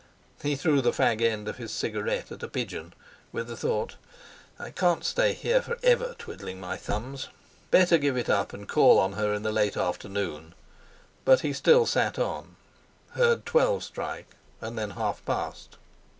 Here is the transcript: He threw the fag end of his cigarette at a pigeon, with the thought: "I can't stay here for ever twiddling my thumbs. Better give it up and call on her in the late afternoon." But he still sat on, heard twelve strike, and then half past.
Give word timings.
He 0.41 0.55
threw 0.55 0.81
the 0.81 0.89
fag 0.89 1.21
end 1.21 1.47
of 1.47 1.57
his 1.57 1.71
cigarette 1.71 2.31
at 2.31 2.41
a 2.41 2.47
pigeon, 2.47 2.95
with 3.31 3.45
the 3.45 3.55
thought: 3.55 3.97
"I 4.57 4.71
can't 4.71 5.03
stay 5.05 5.33
here 5.33 5.61
for 5.61 5.77
ever 5.83 6.15
twiddling 6.17 6.59
my 6.59 6.75
thumbs. 6.75 7.27
Better 7.69 7.99
give 7.99 8.17
it 8.17 8.27
up 8.27 8.51
and 8.51 8.67
call 8.67 8.97
on 8.97 9.13
her 9.13 9.31
in 9.31 9.43
the 9.43 9.51
late 9.51 9.77
afternoon." 9.77 10.55
But 11.23 11.41
he 11.41 11.53
still 11.53 11.85
sat 11.85 12.17
on, 12.17 12.55
heard 13.11 13.45
twelve 13.45 13.83
strike, 13.83 14.33
and 14.59 14.75
then 14.75 14.89
half 14.97 15.23
past. 15.23 15.77